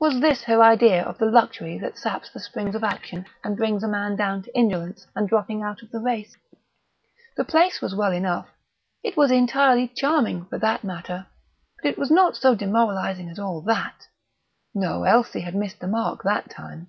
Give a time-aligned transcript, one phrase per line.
[0.00, 3.84] Was this her idea of the luxury that saps the springs of action and brings
[3.84, 6.36] a man down to indolence and dropping out of the race?
[7.36, 8.48] The place was well enough
[9.04, 11.28] it was entirely charming, for that matter
[11.80, 14.08] but it was not so demoralising as all that!
[14.74, 16.88] No; Elsie had missed the mark that time....